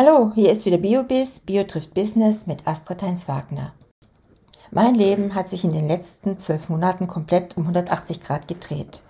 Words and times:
Hallo, 0.00 0.30
hier 0.32 0.52
ist 0.52 0.64
wieder 0.64 0.78
BioBiz, 0.78 1.40
Bio 1.40 1.64
trifft 1.64 1.92
Business 1.92 2.46
mit 2.46 2.68
Astrid 2.68 3.02
Heinz-Wagner. 3.02 3.72
Mein 4.70 4.94
Leben 4.94 5.34
hat 5.34 5.48
sich 5.48 5.64
in 5.64 5.72
den 5.72 5.88
letzten 5.88 6.38
zwölf 6.38 6.68
Monaten 6.68 7.08
komplett 7.08 7.56
um 7.56 7.64
180 7.64 8.20
Grad 8.20 8.46
gedreht. 8.46 9.02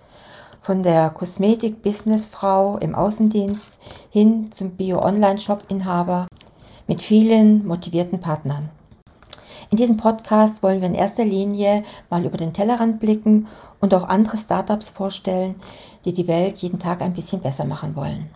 Von 0.63 0.81
der 0.81 1.11
Kosmetik-Businessfrau 1.11 2.79
im 2.79 2.95
Außendienst 2.95 3.67
hin 4.09 4.51
zum 4.51 4.71
Bio-Online-Shop-Inhaber 4.71 6.25
mit 6.87 7.03
vielen 7.03 7.67
motivierten 7.67 8.19
Partnern. 8.19 8.71
In 9.69 9.77
diesem 9.77 9.97
Podcast 9.97 10.63
wollen 10.63 10.81
wir 10.81 10.87
in 10.87 10.95
erster 10.95 11.23
Linie 11.23 11.83
mal 12.09 12.25
über 12.25 12.37
den 12.37 12.51
Tellerrand 12.51 12.99
blicken 12.99 13.45
und 13.79 13.93
auch 13.93 14.09
andere 14.09 14.37
Startups 14.37 14.89
vorstellen, 14.89 15.53
die 16.05 16.13
die 16.13 16.27
Welt 16.27 16.57
jeden 16.57 16.79
Tag 16.79 17.03
ein 17.03 17.13
bisschen 17.13 17.41
besser 17.41 17.65
machen 17.65 17.95
wollen. 17.95 18.31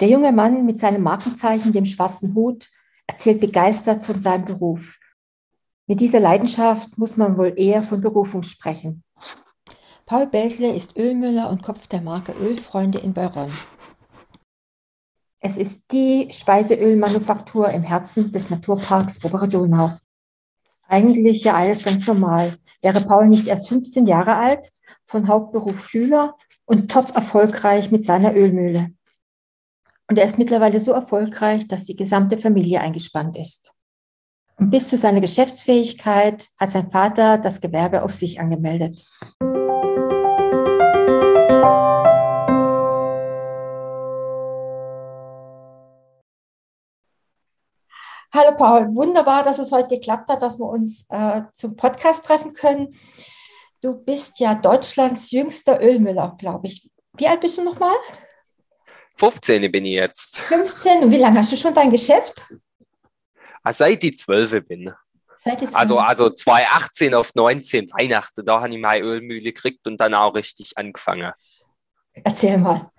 Der 0.00 0.08
junge 0.08 0.30
Mann 0.30 0.64
mit 0.64 0.78
seinem 0.78 1.02
Markenzeichen, 1.02 1.72
dem 1.72 1.84
schwarzen 1.84 2.34
Hut, 2.34 2.68
erzählt 3.06 3.40
begeistert 3.40 4.04
von 4.04 4.22
seinem 4.22 4.44
Beruf. 4.44 4.96
Mit 5.86 6.00
dieser 6.00 6.20
Leidenschaft 6.20 6.96
muss 6.98 7.16
man 7.16 7.36
wohl 7.36 7.54
eher 7.56 7.82
von 7.82 8.00
Berufung 8.00 8.42
sprechen. 8.42 9.02
Paul 10.06 10.26
Beltle 10.26 10.72
ist 10.74 10.96
Ölmüller 10.96 11.50
und 11.50 11.62
Kopf 11.62 11.88
der 11.88 12.00
Marke 12.00 12.32
Ölfreunde 12.32 12.98
in 12.98 13.12
Bayronne. 13.12 13.52
Es 15.40 15.56
ist 15.56 15.92
die 15.92 16.28
Speiseölmanufaktur 16.32 17.70
im 17.70 17.82
Herzen 17.82 18.32
des 18.32 18.50
Naturparks 18.50 19.24
Obere 19.24 19.48
Donau. 19.48 19.92
Eigentlich 20.86 21.44
ja 21.44 21.54
alles 21.54 21.84
ganz 21.84 22.06
normal. 22.06 22.56
Wäre 22.82 23.00
Paul 23.00 23.28
nicht 23.28 23.46
erst 23.46 23.68
15 23.68 24.06
Jahre 24.06 24.36
alt, 24.36 24.70
von 25.04 25.26
Hauptberuf 25.26 25.88
Schüler 25.88 26.36
und 26.64 26.90
top 26.90 27.14
erfolgreich 27.14 27.90
mit 27.90 28.04
seiner 28.04 28.34
Ölmühle. 28.34 28.92
Und 30.10 30.16
er 30.16 30.24
ist 30.24 30.38
mittlerweile 30.38 30.80
so 30.80 30.92
erfolgreich, 30.92 31.68
dass 31.68 31.84
die 31.84 31.94
gesamte 31.94 32.38
Familie 32.38 32.80
eingespannt 32.80 33.36
ist. 33.36 33.74
Und 34.56 34.70
bis 34.70 34.88
zu 34.88 34.96
seiner 34.96 35.20
Geschäftsfähigkeit 35.20 36.48
hat 36.58 36.70
sein 36.70 36.90
Vater 36.90 37.36
das 37.36 37.60
Gewerbe 37.60 38.02
auf 38.02 38.14
sich 38.14 38.40
angemeldet. 38.40 39.04
Hallo 48.32 48.56
Paul, 48.56 48.94
wunderbar, 48.94 49.42
dass 49.44 49.58
es 49.58 49.70
heute 49.72 49.96
geklappt 49.96 50.30
hat, 50.30 50.40
dass 50.40 50.58
wir 50.58 50.70
uns 50.70 51.04
äh, 51.10 51.42
zum 51.52 51.76
Podcast 51.76 52.24
treffen 52.24 52.54
können. 52.54 52.94
Du 53.82 53.92
bist 53.92 54.40
ja 54.40 54.54
Deutschlands 54.54 55.30
jüngster 55.30 55.82
Ölmüller, 55.82 56.34
glaube 56.38 56.68
ich. 56.68 56.90
Wie 57.14 57.28
alt 57.28 57.42
bist 57.42 57.58
du 57.58 57.62
nochmal? 57.62 57.94
15 59.18 59.70
bin 59.70 59.84
ich 59.84 59.94
jetzt. 59.94 60.40
15? 60.40 61.02
Und 61.02 61.10
wie 61.10 61.18
lange 61.18 61.40
hast 61.40 61.50
du 61.50 61.56
schon 61.56 61.74
dein 61.74 61.90
Geschäft? 61.90 62.46
Ah, 63.62 63.72
seit 63.72 64.02
ich 64.04 64.16
12 64.16 64.66
bin. 64.66 64.92
Seit 65.36 65.60
ich 65.62 65.74
also, 65.74 65.98
also 65.98 66.30
2018 66.30 67.14
auf 67.14 67.34
19 67.34 67.90
Weihnachten, 67.92 68.44
da 68.44 68.60
habe 68.60 68.70
ich 68.70 68.78
meine 68.78 69.04
Ölmühle 69.04 69.52
gekriegt 69.52 69.86
und 69.86 70.00
dann 70.00 70.14
auch 70.14 70.34
richtig 70.34 70.78
angefangen. 70.78 71.32
Erzähl 72.12 72.58
mal. 72.58 72.90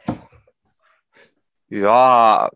Ja, 1.69 2.49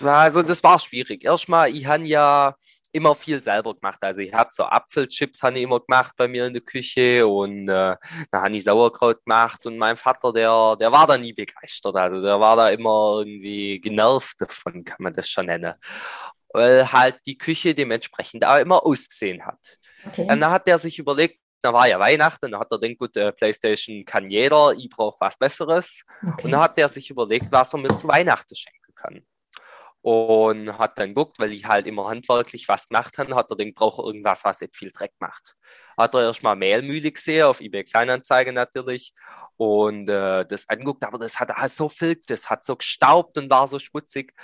also 0.00 0.42
das 0.42 0.62
war 0.62 0.78
schwierig. 0.78 1.24
Erstmal, 1.24 1.70
ich 1.70 1.86
habe 1.86 2.04
ja 2.04 2.56
immer 2.94 3.14
viel 3.14 3.42
selber 3.42 3.74
gemacht. 3.74 3.98
Also 4.00 4.20
ich 4.20 4.32
habe 4.32 4.50
so 4.52 4.64
Apfelchips 4.64 5.42
habe 5.42 5.58
ich 5.58 5.64
immer 5.64 5.80
gemacht 5.80 6.14
bei 6.16 6.28
mir 6.28 6.46
in 6.46 6.52
der 6.52 6.62
Küche 6.62 7.26
und 7.26 7.68
äh, 7.68 7.96
dann 8.30 8.42
habe 8.42 8.56
ich 8.56 8.64
Sauerkraut 8.64 9.24
gemacht 9.24 9.66
und 9.66 9.76
mein 9.76 9.96
Vater, 9.96 10.32
der, 10.32 10.76
der 10.78 10.92
war 10.92 11.06
da 11.06 11.18
nie 11.18 11.32
begeistert. 11.32 11.96
Also 11.96 12.22
der 12.22 12.38
war 12.38 12.56
da 12.56 12.70
immer 12.70 13.16
irgendwie 13.18 13.80
genervt 13.80 14.40
davon, 14.40 14.84
kann 14.84 14.98
man 15.00 15.12
das 15.12 15.28
schon 15.28 15.46
nennen. 15.46 15.74
Weil 16.52 16.90
halt 16.92 17.16
die 17.26 17.36
Küche 17.36 17.74
dementsprechend 17.74 18.44
auch 18.44 18.58
immer 18.58 18.86
ausgesehen 18.86 19.44
hat. 19.44 19.58
Okay. 20.06 20.22
Und 20.22 20.40
dann 20.40 20.52
hat 20.52 20.68
er 20.68 20.78
sich 20.78 20.98
überlegt, 20.98 21.40
da 21.62 21.72
war 21.72 21.88
ja 21.88 21.98
Weihnachten, 21.98 22.52
dann 22.52 22.60
hat 22.60 22.70
er 22.70 22.78
gedacht, 22.78 22.98
gut, 22.98 23.16
äh, 23.16 23.32
Playstation 23.32 24.04
kann 24.04 24.30
jeder, 24.30 24.72
ich 24.72 24.88
brauche 24.88 25.16
was 25.18 25.36
Besseres. 25.36 26.04
Okay. 26.22 26.44
Und 26.44 26.52
dann 26.52 26.60
hat 26.60 26.78
er 26.78 26.88
sich 26.88 27.10
überlegt, 27.10 27.50
was 27.50 27.72
er 27.72 27.80
mir 27.80 27.96
zu 27.96 28.06
Weihnachten 28.06 28.54
schenken 28.54 28.94
kann 28.94 29.24
und 30.04 30.76
hat 30.76 30.98
dann 30.98 31.14
geguckt, 31.14 31.38
weil 31.38 31.54
ich 31.54 31.64
halt 31.64 31.86
immer 31.86 32.08
handwerklich 32.08 32.68
was 32.68 32.88
gemacht 32.88 33.16
habe, 33.16 33.34
hat 33.34 33.48
er 33.48 33.56
den 33.56 33.72
braucht 33.72 33.98
irgendwas, 33.98 34.44
was 34.44 34.60
nicht 34.60 34.76
viel 34.76 34.90
Dreck 34.90 35.12
macht. 35.18 35.56
Hat 35.96 36.14
er 36.14 36.24
erstmal 36.24 36.56
Mehlmühle 36.56 37.10
gesehen, 37.10 37.44
auf 37.44 37.62
eBay 37.62 37.84
Kleinanzeigen 37.84 38.54
natürlich, 38.54 39.14
und 39.56 40.06
äh, 40.10 40.44
das 40.44 40.68
angeguckt, 40.68 41.04
aber 41.04 41.18
das 41.18 41.40
hat 41.40 41.52
auch 41.52 41.68
so 41.68 41.88
viel, 41.88 42.20
das 42.26 42.50
hat 42.50 42.66
so 42.66 42.76
gestaubt 42.76 43.38
und 43.38 43.48
war 43.48 43.66
so 43.66 43.78
schmutzig. 43.78 44.34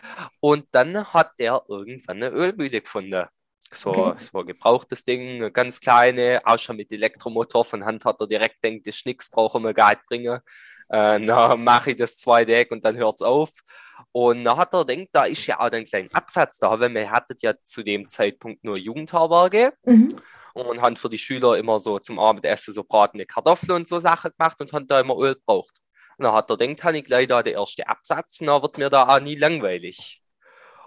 Und 0.41 0.67
dann 0.71 1.13
hat 1.13 1.33
er 1.37 1.63
irgendwann 1.69 2.23
eine 2.23 2.31
Ölmühle 2.31 2.81
gefunden. 2.81 3.27
So, 3.71 3.91
okay. 3.91 4.25
so 4.33 4.43
gebrauchtes 4.43 5.05
Ding, 5.05 5.43
eine 5.43 5.53
ganz 5.53 5.79
kleine, 5.81 6.41
auch 6.45 6.59
schon 6.59 6.77
mit 6.77 6.91
Elektromotor. 6.91 7.67
Von 7.67 7.85
Hand 7.85 8.07
hat 8.07 8.19
er 8.19 8.27
direkt 8.27 8.65
denkt, 8.65 8.87
das 8.87 8.97
Schnicks 8.97 9.29
brauchen 9.29 9.63
wir 9.63 9.75
gar 9.75 9.91
nicht 9.91 10.07
bringen. 10.07 10.41
Äh, 10.91 11.21
dann 11.27 11.65
mache 11.65 11.93
ich 11.93 11.97
das 11.97 12.17
zwei 12.17 12.45
Deck 12.45 12.71
und 12.71 12.85
dann 12.85 12.97
hört 12.97 13.17
es 13.17 13.23
auf. 13.23 13.51
Und 14.13 14.45
dann 14.45 14.57
hat 14.57 14.75
er 14.75 14.85
gedacht, 14.85 15.09
da 15.13 15.25
ist 15.25 15.47
ja 15.47 15.61
auch 15.61 15.71
ein 15.71 15.85
kleiner 15.85 16.09
Absatz 16.13 16.59
da, 16.59 16.79
weil 16.79 16.93
wir 16.93 17.11
hatten 17.11 17.37
ja 17.41 17.55
zu 17.63 17.83
dem 17.83 18.09
Zeitpunkt 18.09 18.65
nur 18.65 18.77
Jugendherberge 18.77 19.73
mhm. 19.85 20.09
und 20.55 20.83
haben 20.83 20.97
für 20.97 21.09
die 21.09 21.19
Schüler 21.19 21.57
immer 21.59 21.81
so 21.81 21.99
zum 21.99 22.19
Abendessen 22.19 22.75
so 22.75 22.83
bratene 22.83 23.27
Kartoffeln 23.27 23.73
und 23.73 23.89
so 23.89 24.01
Sachen 24.01 24.33
gemacht 24.37 24.61
und 24.61 24.73
haben 24.73 24.89
da 24.89 25.01
immer 25.01 25.17
Öl 25.17 25.35
gebraucht. 25.35 25.81
Und 26.19 26.25
dann 26.25 26.35
hat 26.35 26.51
er 26.51 26.57
gedacht, 26.57 26.85
habe 26.85 26.99
ich 26.99 27.05
gleich 27.05 27.29
da 27.29 27.43
den 27.43 27.55
ersten 27.55 27.83
Absatz, 27.83 28.41
und 28.41 28.49
dann 28.49 28.63
wird 28.63 28.79
mir 28.79 28.91
da 28.91 29.09
auch 29.09 29.21
nie 29.21 29.37
langweilig. 29.37 30.21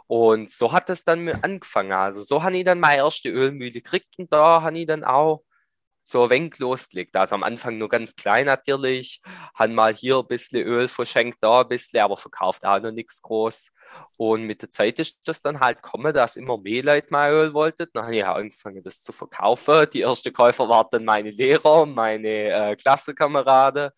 Und 0.08 0.52
so 0.52 0.72
hat 0.72 0.90
es 0.90 1.04
dann 1.04 1.30
angefangen. 1.42 1.94
Also 1.94 2.24
so 2.24 2.44
habe 2.44 2.58
ich 2.58 2.66
dann 2.66 2.80
meine 2.80 3.04
erste 3.04 3.30
Ölmühle 3.30 3.72
gekriegt 3.72 4.14
und 4.18 4.32
da 4.32 4.62
habe 4.62 4.78
ich 4.78 4.86
dann 4.86 5.04
auch 5.04 5.44
so 6.04 6.24
ein 6.24 6.30
wenig 6.30 6.60
losgelegt. 6.60 7.16
Also 7.16 7.36
am 7.36 7.44
Anfang 7.44 7.78
nur 7.78 7.90
ganz 7.90 8.16
klein 8.16 8.46
natürlich, 8.46 9.22
haben 9.56 9.74
mal 9.74 9.94
hier 9.94 10.18
ein 10.18 10.28
bisschen 10.28 10.66
Öl 10.66 10.88
verschenkt, 10.88 11.38
da 11.42 11.62
ein 11.62 11.68
bisschen, 11.68 12.02
aber 12.02 12.18
verkauft 12.18 12.66
auch 12.66 12.80
noch 12.80 12.92
nichts 12.92 13.22
groß. 13.22 13.70
Und 14.18 14.44
mit 14.44 14.62
der 14.62 14.70
Zeit 14.70 15.00
ist 15.00 15.20
das 15.26 15.42
dann 15.42 15.60
halt 15.60 15.82
gekommen, 15.82 16.14
dass 16.14 16.36
immer 16.36 16.58
mehr 16.58 16.84
Leute 16.84 17.08
mein 17.12 17.32
Öl 17.32 17.54
wollten. 17.54 17.88
Dann 17.94 18.04
habe 18.04 18.16
ich 18.16 18.26
angefangen, 18.26 18.84
das 18.84 19.02
zu 19.02 19.12
verkaufen. 19.12 19.88
Die 19.94 20.02
ersten 20.02 20.34
Käufer 20.34 20.68
waren 20.68 20.88
dann 20.92 21.06
meine 21.06 21.32
Lehrer, 21.32 21.86
meine 21.86 22.28
äh, 22.72 22.76
Klassenkameraden. 22.76 23.92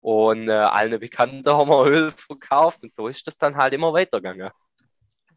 Und 0.00 0.48
äh, 0.48 0.52
allen 0.52 0.98
Bekannten 0.98 1.48
haben 1.48 1.70
wir 1.70 1.86
Öl 1.86 2.10
verkauft. 2.10 2.82
Und 2.82 2.94
so 2.94 3.08
ist 3.08 3.26
das 3.26 3.36
dann 3.36 3.56
halt 3.56 3.74
immer 3.74 3.92
weitergegangen. 3.92 4.50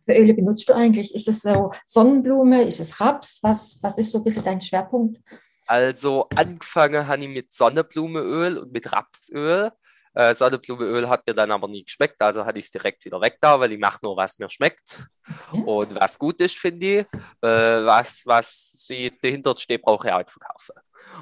Für 0.05 0.13
Öle 0.13 0.33
benutzt 0.33 0.69
du 0.69 0.73
eigentlich? 0.73 1.13
Ist 1.15 1.27
es 1.27 1.41
so 1.41 1.71
Sonnenblume? 1.85 2.63
Ist 2.63 2.79
es 2.79 2.99
Raps? 3.01 3.39
Was, 3.41 3.79
was 3.81 3.97
ist 3.97 4.11
so 4.11 4.19
ein 4.19 4.23
bisschen 4.23 4.43
dein 4.43 4.61
Schwerpunkt? 4.61 5.19
Also 5.67 6.27
angefangen 6.35 7.07
habe 7.07 7.23
ich 7.23 7.29
mit 7.29 7.51
Sonnenblumenöl 7.51 8.57
und 8.57 8.71
mit 8.71 8.91
Rapsöl. 8.91 9.71
Äh, 10.13 10.33
Sonnenblumenöl 10.33 11.09
hat 11.09 11.27
mir 11.27 11.33
dann 11.33 11.51
aber 11.51 11.67
nie 11.67 11.83
geschmeckt, 11.83 12.21
also 12.21 12.45
hatte 12.45 12.57
ich 12.59 12.65
es 12.65 12.71
direkt 12.71 13.03
wieder 13.03 13.19
weg 13.19 13.37
da, 13.41 13.59
weil 13.59 13.73
ich 13.73 13.79
mache 13.79 13.99
nur, 14.01 14.15
was 14.15 14.39
mir 14.39 14.49
schmeckt 14.49 15.07
okay. 15.51 15.63
und 15.65 15.95
was 15.95 16.17
gut 16.17 16.39
ist, 16.39 16.57
finde 16.57 16.85
ich. 16.85 17.05
Äh, 17.41 17.85
was, 17.85 18.21
was 18.25 18.87
dahinter 19.21 19.55
steht, 19.57 19.81
brauche 19.81 20.07
ich 20.07 20.13
auch 20.13 20.19
nicht 20.19 20.31
verkaufen. 20.31 20.75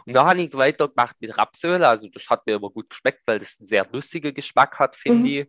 Und 0.06 0.14
da 0.14 0.26
habe 0.26 0.42
ich 0.42 0.54
weitergemacht 0.54 1.16
mit 1.20 1.38
Rapsöl, 1.38 1.84
also 1.84 2.08
das 2.08 2.30
hat 2.30 2.46
mir 2.46 2.56
immer 2.56 2.70
gut 2.70 2.90
geschmeckt, 2.90 3.22
weil 3.25 3.40
das 3.40 3.58
einen 3.60 3.68
sehr 3.68 3.88
lustigen 3.92 4.34
Geschmack 4.34 4.78
hat, 4.80 4.96
finde 4.96 5.20
mhm. 5.20 5.25
ich. 5.25 5.48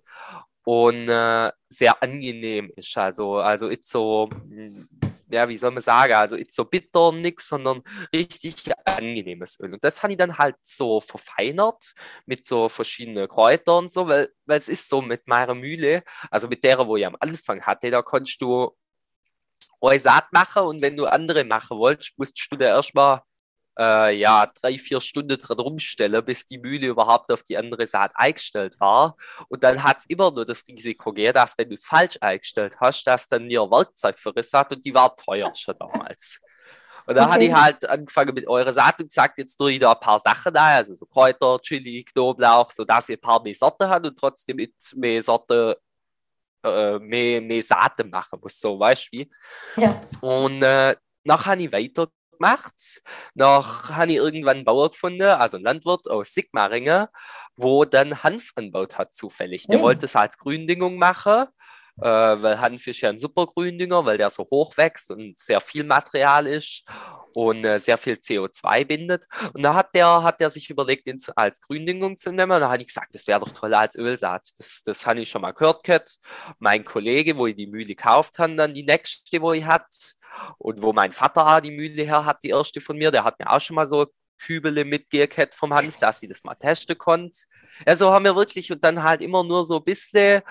Und 0.67 1.09
äh, 1.11 1.53
sehr 1.69 2.03
angenehm 2.03 2.73
ist. 2.75 2.97
Also, 2.97 3.37
also 3.37 3.69
ist 3.69 3.87
so, 3.87 4.31
ja, 5.31 5.49
wie 5.49 5.57
soll 5.57 5.71
man 5.71 5.83
sagen, 5.83 6.15
also 6.15 6.37
nicht 6.37 6.55
so 6.55 6.65
bitter 6.65 7.13
nix, 7.13 7.49
sondern 7.49 7.83
richtig 8.13 8.57
angenehmes 8.85 9.59
Öl. 9.61 9.75
Und 9.75 9.85
das 9.85 10.03
habe 10.03 10.13
ich 10.13 10.19
dann 10.19 10.39
halt 10.39 10.57
so 10.63 11.01
verfeinert 11.01 11.95
mit 12.27 12.47
so 12.47 12.69
verschiedenen 12.69 13.29
Kräutern 13.29 13.85
und 13.85 13.93
so, 13.93 14.09
weil, 14.09 14.31
weil 14.47 14.59
es 14.59 14.69
ist 14.69 14.89
so 14.89 15.03
mit 15.03 15.27
meiner 15.27 15.55
Mühle, 15.55 16.03
also 16.31 16.49
mit 16.49 16.65
der, 16.65 16.87
wo 16.87 16.97
ich 16.97 17.07
am 17.07 17.17
Anfang 17.21 17.63
hatte, 17.63 17.91
da 17.91 18.03
konntest 18.03 18.41
du 18.41 18.77
eine 19.81 19.99
Saat 19.99 20.33
machen 20.33 20.63
und 20.65 20.83
wenn 20.83 20.97
du 20.97 21.07
andere 21.07 21.45
machen 21.45 21.79
wolltest, 21.79 22.19
musstest 22.19 22.53
du 22.53 22.57
da 22.57 22.67
erstmal 22.67 23.21
äh, 23.79 24.17
ja, 24.17 24.47
drei, 24.47 24.79
vier 24.79 25.01
Stunden 25.01 25.39
dran 25.39 25.59
rumstellen, 25.59 26.25
bis 26.25 26.47
die 26.47 26.59
Mühle 26.59 26.89
überhaupt 26.89 27.33
auf 27.33 27.43
die 27.43 27.57
andere 27.57 27.87
Seite 27.87 28.15
eingestellt 28.17 28.79
war. 28.81 29.17
Und 29.49 29.65
dann 29.65 29.83
hat 29.83 29.99
es 29.99 30.07
immer 30.07 30.31
nur 30.31 30.45
das 30.45 30.67
Risiko 30.69 31.13
gegeben, 31.13 31.35
dass 31.35 31.59
wenn 31.59 31.69
du 31.69 31.75
es 31.75 31.87
falsch 31.87 32.19
eingestellt 32.21 32.77
hast, 32.81 33.05
dass 33.05 33.29
dann 33.29 33.49
ihr 33.51 33.63
Werkzeug 33.63 34.19
verrissen 34.19 34.59
hat 34.59 34.73
und 34.73 34.85
die 34.85 34.95
war 34.95 35.17
teuer 35.17 35.53
schon 35.55 35.75
damals. 35.79 36.39
Und 37.07 37.17
da 37.17 37.25
okay. 37.25 37.33
hatte 37.33 37.45
ich 37.45 37.53
halt 37.53 37.89
angefangen 37.89 38.35
mit 38.35 38.47
eurer 38.47 38.73
Saat 38.73 39.01
und 39.01 39.09
gesagt, 39.09 39.37
jetzt 39.39 39.57
tue 39.57 39.73
ich 39.73 39.79
da 39.79 39.93
ein 39.93 40.01
paar 40.01 40.19
Sachen 40.21 40.55
da, 40.55 40.77
also 40.77 40.95
so 40.95 41.05
Kräuter, 41.05 41.59
Chili, 41.61 42.03
Knoblauch, 42.03 42.71
sodass 42.71 43.11
ihr 43.11 43.19
ein 43.19 43.21
paar 43.21 43.43
mehr 43.43 43.55
Sorten 43.55 43.89
habt 43.89 44.07
und 44.07 44.19
trotzdem 44.19 44.57
mit 44.57 44.75
mehr 44.97 45.23
Sorten 45.23 45.75
äh, 46.65 46.99
mehr, 46.99 47.43
mehr 47.43 47.63
Saaten 47.63 48.09
machen 48.09 48.41
muss, 48.43 48.59
so 48.59 48.79
weißt 48.79 49.09
du 49.13 49.19
wie. 49.19 49.31
Ja. 49.77 50.03
Und 50.23 50.63
äh, 50.63 50.97
nachher 51.25 51.53
habe 51.53 51.63
ich 51.63 51.73
weiter 51.73 52.09
gemacht. 52.37 53.03
Noch 53.35 53.91
habe 53.91 54.13
ich 54.13 54.19
irgendwann 54.19 54.57
einen 54.57 54.65
Bauer 54.65 54.91
gefunden, 54.91 55.23
also 55.23 55.57
einen 55.57 55.65
Landwirt 55.65 56.09
aus 56.09 56.35
Sigmaringen, 56.35 57.07
wo 57.57 57.85
dann 57.85 58.23
Hanf 58.23 58.53
anbaut 58.57 58.99
hat, 58.99 59.15
zufällig. 59.15 59.67
Der 59.67 59.81
oh. 59.81 59.83
wollte 59.83 60.07
es 60.07 60.17
als 60.17 60.39
Gründingung 60.39 60.97
machen 60.97 61.47
äh, 62.01 62.07
weil 62.07 62.61
Hanf 62.61 62.87
ist 62.87 63.01
ja 63.01 63.11
ein 63.11 63.19
super 63.19 63.47
Gründünger, 63.47 64.05
weil 64.05 64.19
der 64.19 64.31
so 64.31 64.47
hoch 64.51 64.77
wächst 64.77 65.11
und 65.11 65.39
sehr 65.39 65.61
viel 65.61 65.85
Material 65.85 66.47
ist 66.47 66.85
und 67.35 67.65
äh, 67.65 67.79
sehr 67.79 67.99
viel 67.99 68.15
CO2 68.15 68.85
bindet. 68.85 69.27
Und 69.53 69.63
da 69.63 69.75
hat 69.75 69.95
der, 69.95 70.23
hat 70.23 70.41
der 70.41 70.51
sich 70.51 70.71
überlegt, 70.71 71.07
ihn 71.07 71.21
als 71.37 71.61
Gründüngung 71.61 72.19
zu 72.19 72.33
nehmen. 72.33 72.53
Und 72.53 72.61
da 72.61 72.71
habe 72.71 72.83
ich 72.83 72.89
gesagt, 72.89 73.15
das 73.15 73.27
wäre 73.27 73.41
doch 73.41 73.51
toll 73.53 73.75
als 73.75 73.97
Ölsaat. 73.97 74.49
Das, 74.59 74.83
das 74.85 75.07
habe 75.07 75.21
ich 75.21 75.31
schon 75.31 75.43
mal 75.43 75.53
gehört. 75.53 75.85
Gehabt. 75.85 76.19
Mein 76.59 76.85
Kollege, 76.85 77.37
wo 77.37 77.47
ich 77.47 77.57
die 77.57 77.67
Mühle 77.67 77.87
gekauft 77.87 78.39
habe, 78.39 78.55
dann 78.57 78.75
die 78.75 78.85
nächste, 78.85 79.41
wo 79.41 79.53
ich 79.53 79.65
hatte. 79.65 79.87
Und 80.59 80.83
wo 80.83 80.93
mein 80.93 81.13
Vater 81.13 81.47
auch 81.47 81.61
die 81.61 81.71
Mühle 81.71 82.03
her 82.03 82.25
hat, 82.25 82.43
die 82.43 82.49
erste 82.49 82.81
von 82.81 82.97
mir, 82.97 83.11
der 83.11 83.25
hat 83.25 83.39
mir 83.39 83.51
auch 83.51 83.61
schon 83.61 83.77
mal 83.77 83.87
so 83.87 84.07
Kübele 84.39 84.85
mitgekehrt 84.85 85.55
vom 85.55 85.73
Hanf, 85.75 85.99
dass 85.99 86.21
sie 86.21 86.29
das 86.29 86.45
mal 86.45 86.55
testen 86.55 86.99
konnte. 86.99 87.37
Also 87.87 88.13
haben 88.13 88.25
wir 88.25 88.37
wirklich 88.37 88.71
und 88.71 88.83
dann 88.85 89.03
halt 89.03 89.23
immer 89.23 89.43
nur 89.45 89.65
so 89.65 89.79
ein 89.79 89.85
bisschen 89.85 90.43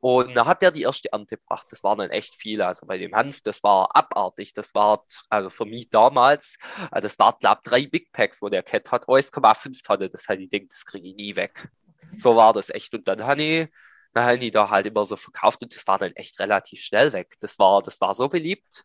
und 0.00 0.34
da 0.34 0.46
hat 0.46 0.62
er 0.62 0.70
die 0.70 0.82
erste 0.82 1.12
Ernte 1.12 1.36
gebracht. 1.36 1.66
Das 1.70 1.82
war 1.82 1.96
dann 1.96 2.10
echt 2.10 2.34
viel. 2.34 2.62
Also 2.62 2.86
bei 2.86 2.98
dem 2.98 3.14
Hanf, 3.14 3.42
das 3.42 3.62
war 3.62 3.94
abartig. 3.94 4.52
Das 4.52 4.74
war, 4.74 5.04
also 5.28 5.50
für 5.50 5.64
mich 5.64 5.90
damals, 5.90 6.56
äh, 6.90 7.00
das 7.00 7.18
war, 7.18 7.36
glaube 7.38 7.60
ich, 7.64 7.70
drei 7.70 7.86
Big 7.86 8.12
Packs, 8.12 8.42
wo 8.42 8.48
der 8.48 8.62
Cat 8.62 8.90
hat, 8.90 9.08
1,5 9.08 9.82
Tonnen. 9.82 10.08
Das 10.10 10.28
hätte 10.28 10.42
ich 10.42 10.50
denkt, 10.50 10.72
das 10.72 10.84
kriege 10.84 11.08
ich 11.08 11.14
nie 11.14 11.36
weg. 11.36 11.68
So 12.16 12.36
war 12.36 12.52
das 12.52 12.70
echt. 12.70 12.94
Und 12.94 13.06
dann 13.08 13.38
ich, 13.38 13.68
dann 14.12 14.40
ich 14.40 14.50
da 14.50 14.70
halt 14.70 14.86
immer 14.86 15.06
so 15.06 15.16
verkauft 15.16 15.62
und 15.62 15.74
das 15.74 15.86
war 15.86 15.98
dann 15.98 16.12
echt 16.12 16.38
relativ 16.40 16.80
schnell 16.80 17.12
weg. 17.12 17.34
Das 17.40 17.58
war, 17.58 17.82
das 17.82 18.00
war 18.00 18.14
so 18.14 18.28
beliebt. 18.28 18.84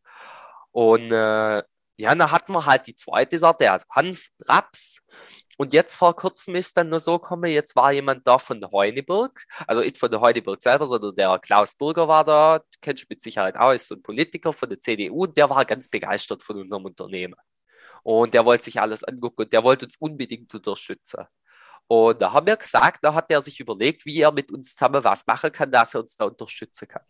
Und 0.71 1.11
äh, 1.11 1.63
ja, 1.97 2.13
dann 2.13 2.31
hatten 2.31 2.53
wir 2.53 2.65
halt 2.65 2.87
die 2.87 2.95
zweite 2.95 3.39
Sorte, 3.39 3.71
also 3.71 3.85
Hanf, 3.89 4.29
Raps. 4.47 4.99
Und 5.57 5.73
jetzt 5.73 5.95
vor 5.97 6.15
kurzem 6.15 6.55
ist 6.55 6.77
dann 6.77 6.89
nur 6.89 6.99
so 6.99 7.17
gekommen, 7.19 7.51
jetzt 7.51 7.75
war 7.75 7.91
jemand 7.91 8.27
da 8.27 8.37
von 8.37 8.63
Heuneburg, 8.71 9.43
also 9.65 9.81
nicht 9.81 9.97
von 9.97 10.11
der 10.11 10.21
Heuneburg 10.21 10.61
selber, 10.61 10.85
sondern 10.85 11.15
der 11.15 11.39
Klaus 11.39 11.75
Burger 11.75 12.07
war 12.07 12.23
da, 12.23 12.61
kennst 12.81 13.03
du 13.03 13.07
mit 13.09 13.23
Sicherheit 13.23 13.57
auch, 13.57 13.71
ist 13.71 13.87
so 13.87 13.95
ein 13.95 14.03
Politiker 14.03 14.53
von 14.53 14.69
der 14.69 14.79
CDU 14.79 15.23
und 15.23 15.35
der 15.37 15.49
war 15.49 15.65
ganz 15.65 15.89
begeistert 15.89 16.43
von 16.43 16.59
unserem 16.61 16.85
Unternehmen. 16.85 17.35
Und 18.03 18.33
der 18.35 18.45
wollte 18.45 18.65
sich 18.65 18.79
alles 18.79 19.03
angucken 19.03 19.43
und 19.43 19.53
der 19.53 19.63
wollte 19.63 19.85
uns 19.85 19.97
unbedingt 19.97 20.53
unterstützen. 20.53 21.25
Und 21.87 22.21
da 22.21 22.33
haben 22.33 22.47
wir 22.47 22.57
gesagt, 22.57 23.03
da 23.03 23.13
hat 23.13 23.31
er 23.31 23.41
sich 23.41 23.59
überlegt, 23.59 24.05
wie 24.05 24.19
er 24.21 24.31
mit 24.31 24.51
uns 24.51 24.75
zusammen 24.75 25.03
was 25.03 25.25
machen 25.25 25.51
kann, 25.51 25.71
dass 25.71 25.93
er 25.95 26.01
uns 26.01 26.17
da 26.17 26.25
unterstützen 26.25 26.87
kann. 26.87 27.03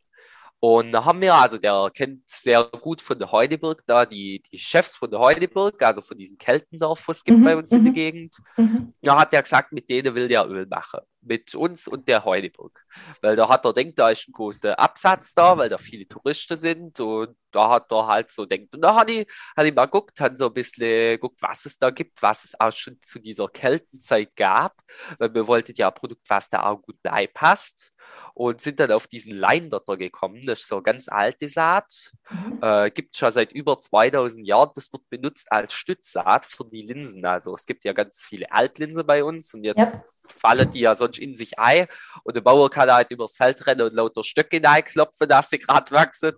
Und 0.59 0.91
da 0.91 1.05
haben 1.05 1.21
wir, 1.21 1.35
also 1.35 1.57
der 1.57 1.91
kennt 1.93 2.27
sehr 2.27 2.63
gut 2.81 3.01
von 3.01 3.19
der 3.19 3.31
Heudeburg 3.31 3.83
da, 3.85 4.05
die, 4.05 4.41
die 4.51 4.57
Chefs 4.57 4.95
von 4.95 5.11
der 5.11 5.19
Heudeburg, 5.19 5.81
also 5.83 6.01
von 6.01 6.17
diesem 6.17 6.37
Keltendorf, 6.37 7.07
was 7.07 7.17
es 7.17 7.23
gibt 7.23 7.37
mhm, 7.37 7.43
bei 7.43 7.55
uns 7.55 7.71
in 7.71 7.83
der 7.83 7.91
mhm. 7.91 7.95
Gegend. 7.95 8.35
Mhm. 8.55 8.93
Da 9.01 9.19
hat 9.19 9.33
er 9.33 9.43
gesagt, 9.43 9.71
mit 9.71 9.89
denen 9.89 10.15
will 10.15 10.27
der 10.27 10.47
Öl 10.47 10.65
machen 10.65 11.01
mit 11.27 11.53
uns 11.55 11.87
und 11.87 12.07
der 12.07 12.25
Heuneburg. 12.25 12.85
Weil 13.21 13.35
da 13.35 13.49
hat 13.49 13.65
er 13.65 13.73
denkt, 13.73 13.99
da 13.99 14.09
ist 14.09 14.27
ein 14.27 14.31
großer 14.31 14.77
Absatz 14.79 15.33
da, 15.33 15.57
weil 15.57 15.69
da 15.69 15.77
viele 15.77 16.07
Touristen 16.07 16.57
sind 16.57 16.99
und 16.99 17.35
da 17.51 17.69
hat 17.69 17.91
er 17.91 18.07
halt 18.07 18.29
so 18.29 18.45
denkt. 18.45 18.75
Und 18.75 18.81
da 18.81 18.95
hat 18.95 19.09
ich, 19.09 19.27
hat 19.55 19.65
ich 19.65 19.73
mal 19.73 19.85
geguckt, 19.85 20.19
hat 20.19 20.37
so 20.37 20.47
ein 20.47 20.53
bisschen 20.53 21.11
geguckt, 21.11 21.41
was 21.41 21.65
es 21.65 21.77
da 21.77 21.89
gibt, 21.89 22.21
was 22.21 22.45
es 22.45 22.59
auch 22.59 22.71
schon 22.71 23.01
zu 23.01 23.19
dieser 23.19 23.47
Kältenzeit 23.47 24.35
gab, 24.35 24.75
weil 25.17 25.33
wir 25.33 25.47
wollten 25.47 25.73
ja 25.75 25.87
ein 25.87 25.93
Produkt, 25.93 26.29
was 26.29 26.49
da 26.49 26.63
auch 26.63 26.81
gut 26.81 26.97
passt 27.33 27.93
und 28.33 28.61
sind 28.61 28.79
dann 28.79 28.91
auf 28.91 29.07
diesen 29.07 29.33
Leindotter 29.33 29.97
gekommen. 29.97 30.41
Das 30.45 30.59
ist 30.61 30.67
so 30.67 30.75
eine 30.75 30.83
ganz 30.83 31.07
alte 31.07 31.49
Saat, 31.49 32.13
mhm. 32.29 32.59
äh, 32.61 32.91
gibt 32.91 33.13
es 33.13 33.19
schon 33.19 33.31
seit 33.31 33.51
über 33.51 33.79
2000 33.79 34.45
Jahren. 34.45 34.71
Das 34.75 34.91
wird 34.91 35.09
benutzt 35.09 35.51
als 35.51 35.73
Stützsaat 35.73 36.45
für 36.45 36.65
die 36.65 36.83
Linsen. 36.83 37.25
Also 37.25 37.55
es 37.55 37.65
gibt 37.65 37.85
ja 37.85 37.93
ganz 37.93 38.21
viele 38.21 38.51
Altlinsen 38.51 39.05
bei 39.05 39.23
uns 39.23 39.53
und 39.53 39.63
jetzt 39.63 39.79
ja 39.79 40.03
fallen 40.31 40.71
die 40.71 40.81
ja 40.81 40.95
sonst 40.95 41.19
in 41.19 41.35
sich 41.35 41.59
ein 41.59 41.87
und 42.23 42.35
der 42.35 42.41
Bauer 42.41 42.69
kann 42.69 42.91
halt 42.91 43.11
übers 43.11 43.35
Feld 43.35 43.65
rennen 43.67 43.87
und 43.87 43.93
lauter 43.93 44.23
Stöcke 44.23 44.61
klopfen, 44.83 45.27
dass 45.27 45.49
sie 45.49 45.59
gerade 45.59 45.91
wachsen, 45.91 46.33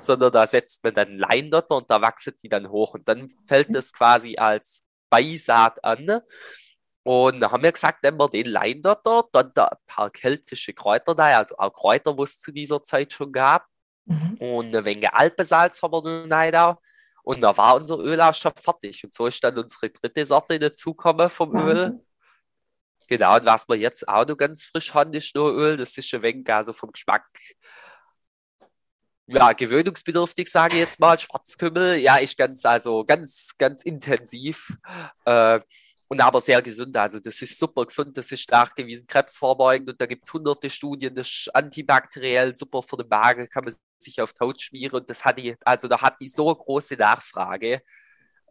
sondern 0.00 0.32
da 0.32 0.46
setzt 0.46 0.82
man 0.84 0.94
dann 0.94 1.18
Leindotter 1.18 1.76
und 1.76 1.90
da 1.90 2.00
wachsen 2.00 2.34
die 2.42 2.48
dann 2.48 2.70
hoch 2.70 2.94
und 2.94 3.08
dann 3.08 3.28
fällt 3.46 3.74
das 3.74 3.92
quasi 3.92 4.36
als 4.36 4.82
Beisaat 5.10 5.82
an. 5.84 6.20
Und 7.02 7.40
da 7.40 7.50
haben 7.50 7.62
wir 7.62 7.72
gesagt, 7.72 8.02
nehmen 8.02 8.18
wir 8.18 8.28
den 8.28 8.46
Leindotter, 8.46 9.24
dann 9.32 9.52
da 9.54 9.66
ein 9.68 9.76
paar 9.86 10.10
keltische 10.10 10.74
Kräuter 10.74 11.14
da, 11.14 11.38
also 11.38 11.56
auch 11.56 11.72
Kräuter, 11.72 12.16
wo 12.16 12.24
es 12.24 12.38
zu 12.38 12.52
dieser 12.52 12.82
Zeit 12.84 13.12
schon 13.12 13.32
gab. 13.32 13.66
Mhm. 14.04 14.36
Und 14.38 14.76
ein 14.76 14.84
wenig 14.84 15.10
Alpensalz 15.10 15.82
haben 15.82 15.92
wir 15.92 16.26
dann 16.26 16.52
da. 16.52 16.78
Und 17.22 17.40
da 17.42 17.56
war 17.56 17.76
unser 17.76 17.98
Öl 17.98 18.20
auch 18.20 18.34
schon 18.34 18.52
fertig. 18.56 19.04
Und 19.04 19.14
so 19.14 19.26
ist 19.26 19.42
dann 19.42 19.56
unsere 19.58 19.90
dritte 19.90 20.26
Sorte 20.26 20.58
dazugekommen 20.58 21.30
vom 21.30 21.52
Wahnsinn. 21.52 21.76
Öl. 21.76 22.00
Genau, 23.10 23.34
und 23.36 23.44
was 23.44 23.68
wir 23.68 23.74
jetzt 23.74 24.06
auch 24.06 24.24
noch 24.24 24.36
ganz 24.36 24.66
frisch 24.66 24.94
haben, 24.94 25.12
ist 25.14 25.34
nur 25.34 25.52
Öl. 25.52 25.76
Das 25.76 25.98
ist 25.98 26.14
ein 26.14 26.22
wenig 26.22 26.48
also 26.48 26.72
vom 26.72 26.92
Geschmack 26.92 27.26
ja, 29.26 29.52
gewöhnungsbedürftig, 29.52 30.48
sage 30.48 30.74
ich 30.74 30.80
jetzt 30.80 31.00
mal. 31.00 31.18
Schwarzkümmel, 31.18 31.96
ja, 31.96 32.18
ist 32.18 32.38
ganz, 32.38 32.64
also 32.64 33.04
ganz, 33.04 33.56
ganz 33.58 33.82
intensiv. 33.82 34.78
Äh, 35.24 35.58
und 36.06 36.20
aber 36.20 36.40
sehr 36.40 36.62
gesund. 36.62 36.96
Also 36.96 37.18
das 37.18 37.42
ist 37.42 37.58
super 37.58 37.84
gesund, 37.84 38.16
das 38.16 38.30
ist 38.30 38.48
nachgewiesen 38.50 39.08
krebsvorbeugend 39.08 39.90
und 39.90 40.00
da 40.00 40.06
gibt 40.06 40.26
es 40.26 40.32
hunderte 40.32 40.70
Studien, 40.70 41.14
das 41.14 41.26
ist 41.28 41.54
antibakteriell, 41.54 42.54
super 42.54 42.82
für 42.82 42.96
den 42.96 43.08
Magen, 43.08 43.48
kann 43.48 43.64
man 43.64 43.74
sich 43.98 44.20
auf 44.20 44.32
die 44.32 44.40
Haut 44.40 44.60
schmieren 44.60 45.00
und 45.00 45.10
das 45.10 45.24
hatte 45.24 45.40
ich, 45.40 45.56
also 45.64 45.88
da 45.88 46.00
hat 46.00 46.16
die 46.20 46.28
so 46.28 46.52
große 46.54 46.94
Nachfrage 46.94 47.82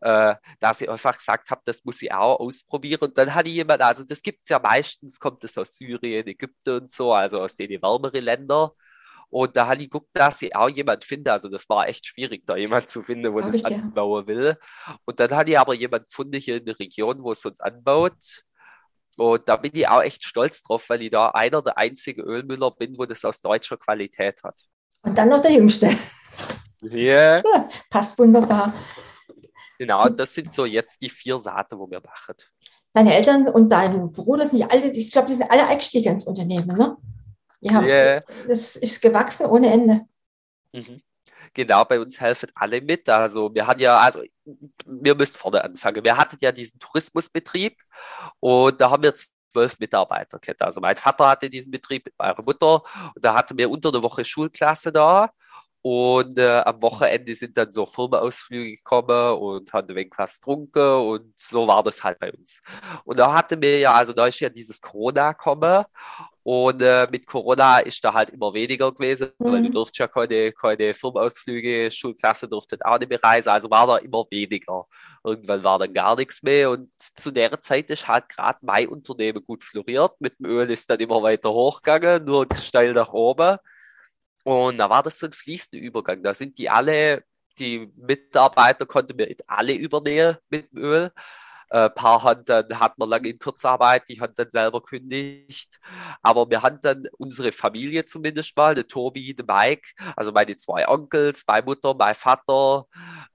äh, 0.01 0.35
dass 0.59 0.81
ich 0.81 0.89
einfach 0.89 1.17
gesagt 1.17 1.49
habe, 1.49 1.61
das 1.65 1.83
muss 1.83 2.01
ich 2.01 2.11
auch 2.11 2.39
ausprobieren. 2.39 3.01
Und 3.01 3.17
dann 3.17 3.33
hatte 3.33 3.49
jemand, 3.49 3.81
also 3.81 4.03
das 4.03 4.21
gibt 4.21 4.39
es 4.43 4.49
ja 4.49 4.59
meistens, 4.59 5.19
kommt 5.19 5.43
es 5.43 5.57
aus 5.57 5.75
Syrien, 5.75 6.27
Ägypten 6.27 6.81
und 6.81 6.91
so, 6.91 7.13
also 7.13 7.41
aus 7.41 7.55
den 7.55 7.81
wärmeren 7.81 8.23
Ländern. 8.23 8.69
Und 9.31 9.55
da 9.55 9.67
hatte 9.67 9.83
ich 9.83 9.89
geguckt, 9.89 10.09
dass 10.13 10.41
ich 10.41 10.55
auch 10.55 10.69
jemand 10.69 11.03
finde. 11.03 11.31
Also 11.31 11.49
das 11.49 11.67
war 11.69 11.87
echt 11.87 12.05
schwierig, 12.07 12.45
da 12.45 12.55
jemand 12.55 12.89
zu 12.89 13.01
finden, 13.01 13.31
wo 13.31 13.41
Hab 13.41 13.51
das 13.51 13.63
anbauen 13.63 14.23
ja. 14.23 14.27
will. 14.27 14.57
Und 15.05 15.19
dann 15.19 15.31
hatte 15.31 15.51
ich 15.51 15.59
aber 15.59 15.75
jemand 15.75 16.07
gefunden 16.07 16.39
hier 16.39 16.57
in 16.57 16.65
der 16.65 16.79
Region, 16.79 17.21
wo 17.21 17.31
es 17.31 17.45
uns 17.45 17.59
anbaut. 17.59 18.43
Und 19.17 19.47
da 19.47 19.57
bin 19.57 19.71
ich 19.73 19.87
auch 19.87 20.01
echt 20.01 20.23
stolz 20.23 20.63
drauf, 20.63 20.85
weil 20.87 21.03
ich 21.03 21.11
da 21.11 21.29
einer 21.29 21.61
der 21.61 21.77
einzigen 21.77 22.21
Ölmüller 22.21 22.71
bin, 22.71 22.97
wo 22.97 23.05
das 23.05 23.23
aus 23.25 23.41
deutscher 23.41 23.77
Qualität 23.77 24.41
hat. 24.43 24.61
Und 25.01 25.17
dann 25.17 25.29
noch 25.29 25.41
der 25.41 25.51
Jüngste. 25.51 25.89
Yeah. 26.81 27.43
Ja. 27.45 27.69
Passt 27.89 28.17
wunderbar. 28.17 28.73
Genau, 29.79 30.09
das 30.09 30.33
sind 30.35 30.53
so 30.53 30.65
jetzt 30.65 31.01
die 31.01 31.09
vier 31.09 31.39
Saaten, 31.39 31.79
wo 31.79 31.89
wir 31.89 32.01
machen. 32.01 32.35
Deine 32.91 33.15
Eltern 33.15 33.47
und 33.47 33.71
dein 33.71 34.11
Bruder 34.11 34.45
sind 34.45 34.59
nicht 34.59 34.71
alle, 34.71 34.91
ich 34.91 35.11
glaube, 35.11 35.29
die 35.29 35.35
sind 35.35 35.49
alle 35.49 35.65
eingestiegen 35.67 36.11
ins 36.11 36.25
Unternehmen, 36.25 36.77
ne? 36.77 36.97
Ja, 37.61 37.81
yeah. 37.81 38.23
das 38.47 38.75
ist 38.75 39.01
gewachsen 39.01 39.45
ohne 39.45 39.71
Ende. 39.71 40.01
Mhm. 40.73 41.01
Genau, 41.53 41.83
bei 41.85 41.99
uns 41.99 42.19
helfen 42.19 42.49
alle 42.55 42.81
mit. 42.81 43.07
Also 43.09 43.53
wir 43.53 43.65
hatten 43.65 43.81
ja, 43.81 43.99
also 43.99 44.21
wir 44.85 45.15
müssen 45.15 45.37
vorne 45.37 45.63
anfangen. 45.63 46.03
Wir 46.03 46.17
hatten 46.17 46.37
ja 46.41 46.51
diesen 46.51 46.79
Tourismusbetrieb 46.79 47.77
und 48.39 48.79
da 48.79 48.91
haben 48.91 49.03
wir 49.03 49.13
zwölf 49.51 49.79
Mitarbeiter 49.79 50.39
gehabt. 50.39 50.61
Also 50.61 50.79
mein 50.79 50.95
Vater 50.95 51.27
hatte 51.27 51.49
diesen 51.49 51.71
Betrieb 51.71 52.05
mit 52.05 52.13
meiner 52.17 52.41
Mutter 52.41 52.83
und 53.15 53.23
da 53.23 53.33
hatten 53.33 53.57
wir 53.57 53.69
unter 53.69 53.91
der 53.91 54.03
Woche 54.03 54.23
Schulklasse 54.25 54.91
da 54.91 55.31
und 55.81 56.37
äh, 56.37 56.61
am 56.65 56.81
Wochenende 56.81 57.33
sind 57.35 57.55
dann 57.55 57.71
so 57.71 57.85
Firmenausflüge 57.85 58.75
gekommen 58.75 59.37
und 59.37 59.71
haben 59.71 59.87
ein 59.89 59.95
wenig 59.95 60.13
was 60.17 60.39
getrunken 60.39 60.79
und 60.79 61.33
so 61.37 61.67
war 61.67 61.83
das 61.83 62.03
halt 62.03 62.19
bei 62.19 62.31
uns. 62.33 62.61
Und 63.05 63.17
da 63.17 63.33
hatten 63.33 63.61
wir 63.61 63.79
ja, 63.79 63.93
also 63.93 64.11
da 64.11 64.27
ist 64.27 64.39
ja 64.41 64.49
dieses 64.49 64.81
Corona 64.81 65.31
gekommen 65.31 65.85
und 66.43 66.81
äh, 66.81 67.07
mit 67.11 67.25
Corona 67.27 67.79
ist 67.79 68.03
da 68.03 68.13
halt 68.13 68.31
immer 68.31 68.53
weniger 68.53 68.91
gewesen, 68.91 69.29
mhm. 69.39 69.51
weil 69.51 69.63
du 69.63 69.69
durfst 69.69 69.97
ja 69.97 70.07
keine, 70.07 70.51
keine 70.51 70.93
Firmenausflüge, 70.93 71.89
Schulklasse 71.91 72.49
durfte 72.49 72.77
auch 72.83 72.99
nicht 72.99 73.09
mehr 73.09 73.23
reisen, 73.23 73.49
also 73.49 73.69
war 73.69 73.87
da 73.87 73.97
immer 73.97 74.25
weniger. 74.29 74.85
Irgendwann 75.23 75.63
war 75.63 75.79
dann 75.79 75.93
gar 75.93 76.15
nichts 76.17 76.43
mehr 76.43 76.71
und 76.71 76.89
zu 76.97 77.31
der 77.31 77.61
Zeit 77.61 77.89
ist 77.89 78.07
halt 78.07 78.27
gerade 78.27 78.59
mein 78.63 78.89
Unternehmen 78.89 79.43
gut 79.45 79.63
floriert. 79.63 80.19
Mit 80.19 80.39
dem 80.39 80.47
Öl 80.47 80.69
ist 80.71 80.89
dann 80.89 80.99
immer 80.99 81.23
weiter 81.23 81.51
hochgegangen, 81.51 82.25
nur 82.25 82.47
steil 82.53 82.91
nach 82.91 83.13
oben. 83.13 83.57
Und 84.43 84.77
da 84.77 84.89
war 84.89 85.03
das 85.03 85.19
so 85.19 85.27
ein 85.27 85.33
fließender 85.33 85.83
Übergang. 85.83 86.23
Da 86.23 86.33
sind 86.33 86.57
die 86.57 86.69
alle, 86.69 87.23
die 87.57 87.91
Mitarbeiter 87.95 88.85
konnten 88.85 89.17
wir 89.17 89.33
alle 89.47 89.73
übernehmen 89.73 90.37
mit 90.49 90.71
dem 90.71 90.77
Öl. 90.79 91.11
Ein 91.71 91.85
äh, 91.85 91.89
paar 91.91 92.23
haben 92.23 92.43
dann, 92.45 92.79
hat 92.79 92.97
man 92.97 93.09
lange 93.09 93.29
in 93.29 93.37
Kurzarbeit, 93.37 94.09
die 94.09 94.19
haben 94.19 94.33
dann 94.35 94.49
selber 94.49 94.81
kündigt. 94.81 95.79
Aber 96.23 96.49
wir 96.49 96.63
haben 96.63 96.79
dann 96.81 97.07
unsere 97.19 97.51
Familie 97.51 98.05
zumindest 98.05 98.57
mal, 98.57 98.73
der 98.73 98.87
Tobi, 98.87 99.35
der 99.35 99.45
Mike, 99.45 99.91
also 100.15 100.31
meine 100.31 100.55
zwei 100.55 100.87
Onkels, 100.87 101.43
meine 101.47 101.65
Mutter, 101.65 101.93
mein 101.93 102.15
Vater, 102.15 102.85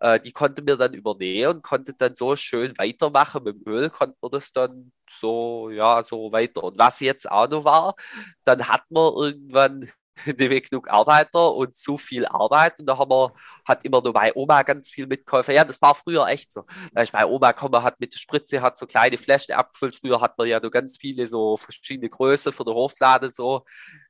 äh, 0.00 0.18
die 0.18 0.32
konnten 0.32 0.66
wir 0.66 0.76
dann 0.76 0.94
übernehmen 0.94 1.56
und 1.56 1.62
konnten 1.62 1.94
dann 1.96 2.16
so 2.16 2.34
schön 2.34 2.76
weitermachen. 2.76 3.44
Mit 3.44 3.64
dem 3.64 3.73
Öl 3.73 3.90
konnten 3.90 4.16
wir 4.20 4.30
das 4.30 4.50
dann 4.52 4.90
so, 5.08 5.70
ja, 5.70 6.02
so 6.02 6.32
weiter. 6.32 6.64
Und 6.64 6.76
was 6.78 6.99
jetzt 7.00 7.30
auch 7.30 7.49
noch 7.49 7.64
war, 7.64 7.94
dann 8.42 8.66
hat 8.68 8.82
man 8.90 9.12
irgendwann 9.14 9.88
nicht 10.26 10.71
genug 10.71 10.88
Arbeiter 10.88 11.54
und 11.54 11.76
zu 11.76 11.97
viel 11.97 12.26
Arbeit. 12.26 12.78
Und 12.78 12.87
da 12.87 12.97
haben 12.97 13.11
wir, 13.11 13.33
hat 13.66 13.85
immer 13.85 14.00
nur 14.02 14.12
meine 14.12 14.33
Oma 14.35 14.62
ganz 14.62 14.88
viel 14.88 15.06
mitgeholfen. 15.06 15.54
Ja, 15.54 15.64
das 15.64 15.80
war 15.83 15.94
früher 15.94 16.26
echt 16.26 16.52
so. 16.52 16.64
Da 16.92 17.02
ist 17.02 17.12
meine 17.12 17.28
Oma 17.28 17.52
gekommen, 17.52 17.83
hat 17.83 17.99
mit 18.00 18.12
der 18.12 18.18
Spritze, 18.18 18.62
hat 18.62 18.78
so 18.78 18.87
kleine 18.87 19.16
Flaschen 19.16 19.54
abgefüllt. 19.54 19.97
Früher 19.97 20.21
hat 20.21 20.38
man 20.38 20.47
ja 20.47 20.61
nur 20.61 20.71
ganz 20.71 20.97
viele 20.97 21.26
so 21.26 21.56
verschiedene 21.56 22.09
Größen 22.09 22.52
für 22.52 22.64
den 22.64 22.75
Hofladen 22.75 23.30
so. 23.30 23.64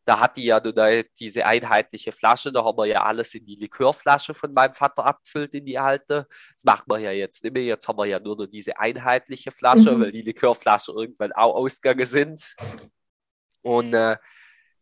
Da 0.04 0.20
hat 0.20 0.37
die 0.37 0.44
ja 0.44 0.61
nur 0.61 0.75
diese 1.18 1.46
einheitliche 1.46 2.12
Flasche. 2.12 2.52
Da 2.52 2.62
haben 2.62 2.76
wir 2.76 2.84
ja 2.84 3.02
alles 3.04 3.34
in 3.34 3.46
die 3.46 3.56
Likörflasche 3.56 4.34
von 4.34 4.52
meinem 4.52 4.75
Vater 4.75 5.06
abgefüllt, 5.06 5.54
in 5.54 5.64
die 5.64 5.78
alte. 5.78 6.26
Das 6.54 6.64
macht 6.64 6.87
man 6.87 7.00
ja 7.00 7.11
jetzt 7.11 7.42
nicht 7.42 7.54
mehr. 7.54 7.64
Jetzt 7.64 7.88
haben 7.88 7.99
wir 7.99 8.04
ja 8.04 8.20
nur 8.20 8.37
noch 8.37 8.46
diese 8.46 8.78
einheitliche 8.78 9.50
Flasche, 9.50 9.92
mhm. 9.92 10.00
weil 10.00 10.12
die 10.12 10.23
Likörflasche 10.23 10.92
irgendwann 10.92 11.32
auch 11.32 11.54
ausgegangen 11.54 12.06
sind. 12.06 12.54
Und 13.62 13.94
äh, 13.94 14.18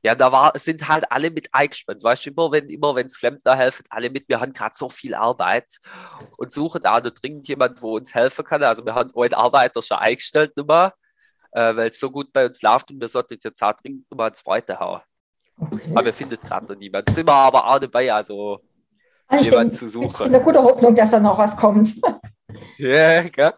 ja, 0.03 0.17
da 0.17 0.33
war, 0.33 0.53
sind 0.59 0.89
halt 0.89 1.11
alle 1.11 1.31
mit 1.31 1.49
eingespannt. 1.53 2.03
Weißt 2.03 2.27
du, 2.27 2.31
immer 2.31 2.51
wenn 2.51 2.69
immer 2.69 2.95
wenn's 2.95 3.19
Klempner 3.19 3.55
helfen, 3.55 3.85
alle 3.89 4.11
mit. 4.11 4.29
Wir 4.29 4.41
haben 4.41 4.53
gerade 4.53 4.75
so 4.77 4.89
viel 4.89 5.15
Arbeit 5.15 5.79
und 6.37 6.51
suchen 6.51 6.81
da 6.83 7.01
noch 7.01 7.11
dringend 7.11 7.47
jemand, 7.47 7.81
wo 7.83 7.97
uns 7.97 8.13
helfen 8.13 8.45
kann. 8.45 8.65
Also 8.65 8.85
wir 8.85 8.95
haben 8.95 9.11
einen 9.15 9.35
Arbeiter 9.35 9.81
schon 9.81 9.99
eingestellt, 9.99 10.53
äh, 10.57 10.91
weil 11.53 11.89
es 11.89 12.01
so 12.01 12.11
gut 12.11 12.33
bei 12.33 12.47
uns 12.47 12.61
läuft 12.63 12.91
und 12.91 13.01
wir 13.01 13.09
sollten 13.09 13.39
jetzt 13.43 13.63
auch 13.63 13.75
dringend 13.75 14.11
nochmal 14.11 14.31
ein 14.31 14.35
zweite 14.35 14.79
hauen. 14.81 15.03
Okay. 15.57 15.81
Aber 15.95 16.05
wir 16.07 16.15
finden 16.15 16.39
gerade 16.41 16.73
noch 16.73 16.79
niemand. 16.79 17.09
Sind 17.11 17.29
wir 17.29 17.33
aber 17.33 17.65
auch 17.69 17.79
dabei, 17.79 18.13
also, 18.13 18.61
also 19.29 19.45
jemanden 19.45 19.73
zu 19.73 19.89
suchen. 19.89 20.11
Ich 20.11 20.19
bin 20.19 20.35
eine 20.35 20.43
gute 20.43 20.63
Hoffnung, 20.63 20.97
dass 20.97 21.11
da 21.11 21.21
noch 21.21 21.39
was 21.39 21.57
kommt. 21.57 21.95
Ja, 22.77 22.89
yeah, 22.89 23.29
gell? 23.31 23.53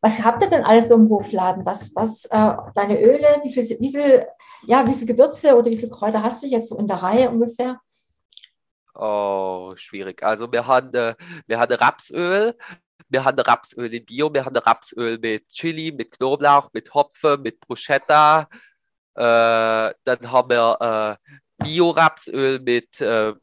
Was 0.00 0.22
habt 0.22 0.42
ihr 0.42 0.48
denn 0.48 0.64
alles 0.64 0.88
so 0.88 0.94
im 0.94 1.08
Hofladen? 1.08 1.66
Was, 1.66 1.94
was, 1.94 2.24
äh, 2.26 2.56
deine 2.74 3.00
Öle, 3.00 3.26
wie 3.42 3.52
viel, 3.52 3.64
wie 3.80 3.90
viel, 3.90 4.26
ja, 4.66 4.86
wie 4.86 4.94
viel 4.94 5.06
Gewürze 5.06 5.56
oder 5.56 5.70
wie 5.70 5.76
viele 5.76 5.90
Kräuter 5.90 6.22
hast 6.22 6.42
du 6.42 6.46
jetzt 6.46 6.68
so 6.68 6.78
in 6.78 6.86
der 6.86 7.02
Reihe 7.02 7.30
ungefähr? 7.30 7.80
Oh, 8.94 9.72
schwierig. 9.76 10.22
Also 10.22 10.50
wir 10.50 10.66
haben, 10.66 10.94
äh, 10.94 11.14
wir 11.46 11.58
haben 11.58 11.72
Rapsöl, 11.72 12.56
wir 13.08 13.24
haben 13.24 13.38
Rapsöl 13.38 13.92
in 13.94 14.04
Bio, 14.04 14.32
wir 14.32 14.44
haben 14.44 14.56
Rapsöl 14.56 15.18
mit 15.18 15.48
Chili, 15.48 15.92
mit 15.92 16.12
Knoblauch, 16.12 16.70
mit 16.72 16.92
Hopfen, 16.94 17.42
mit 17.42 17.60
Bruschetta. 17.60 18.48
Äh, 19.14 19.94
dann 20.04 20.32
haben 20.32 20.50
wir 20.50 21.18
äh, 21.20 21.64
Bio-Rapsöl 21.64 22.60
mit 22.60 23.00
äh, 23.00 23.34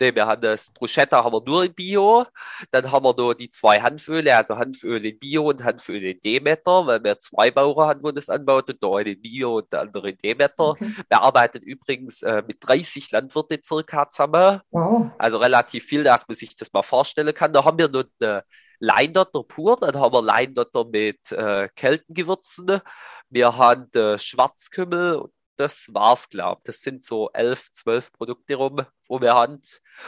Nee, 0.00 0.14
wir 0.14 0.26
haben 0.26 0.40
das 0.40 0.70
Bruschetta 0.70 1.22
haben 1.22 1.34
wir 1.34 1.42
nur 1.46 1.64
in 1.64 1.74
Bio. 1.74 2.24
Dann 2.70 2.90
haben 2.90 3.04
wir 3.04 3.14
nur 3.14 3.34
die 3.34 3.50
zwei 3.50 3.80
Hanföle, 3.80 4.34
also 4.34 4.56
Hanföl 4.56 5.04
in 5.04 5.18
Bio 5.18 5.50
und 5.50 5.62
Hanföl 5.62 6.02
in 6.02 6.20
Demeter, 6.20 6.86
weil 6.86 7.04
wir 7.04 7.18
zwei 7.20 7.50
Bauern 7.50 7.88
haben, 7.88 8.02
wo 8.02 8.10
das 8.10 8.30
anbaut, 8.30 8.70
und 8.70 8.82
der 8.82 8.90
eine 8.90 9.10
in 9.10 9.20
Bio 9.20 9.58
und 9.58 9.70
der 9.72 9.82
andere 9.82 10.10
in 10.10 10.16
Demeter. 10.16 10.70
Okay. 10.70 10.90
Wir 11.08 11.22
arbeiten 11.22 11.62
übrigens 11.62 12.22
äh, 12.22 12.42
mit 12.46 12.56
30 12.60 13.10
Landwirten 13.10 13.62
circa 13.62 14.08
zusammen. 14.08 14.60
Wow. 14.70 15.10
Also 15.18 15.36
relativ 15.36 15.84
viel, 15.84 16.02
dass 16.02 16.26
man 16.28 16.34
sich 16.34 16.56
das 16.56 16.72
mal 16.72 16.82
vorstellen 16.82 17.34
kann. 17.34 17.52
Da 17.52 17.64
haben 17.66 17.78
wir 17.78 17.88
nur 17.88 18.06
eine 18.20 18.44
Leindotter 18.78 19.42
pur, 19.44 19.76
dann 19.76 20.00
haben 20.00 20.14
wir 20.14 20.22
Leindotter 20.22 20.86
mit 20.86 21.30
äh, 21.32 21.68
Keltengewürzen. 21.76 22.80
Wir 23.28 23.56
haben 23.58 23.90
äh, 23.94 24.18
Schwarzkümmel 24.18 25.28
das 25.60 25.92
war's, 25.92 26.28
glaube 26.28 26.60
ich. 26.60 26.64
Das 26.64 26.80
sind 26.80 27.04
so 27.04 27.30
elf, 27.32 27.70
zwölf 27.72 28.12
Produkte 28.12 28.54
rum, 28.54 28.80
wo 29.08 29.20
wir 29.20 29.34
haben. 29.34 29.60